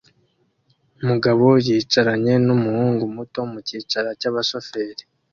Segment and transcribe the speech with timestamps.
[1.01, 5.03] Umugabo yicaranye numuhungu muto mukicara cyabashoferi